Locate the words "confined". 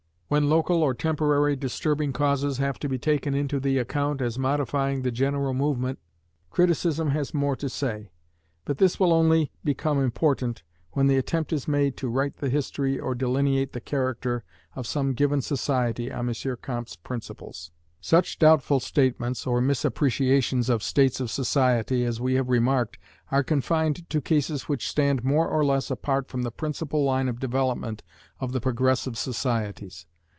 23.43-24.09